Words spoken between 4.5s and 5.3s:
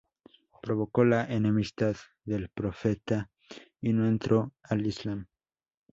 al Islam.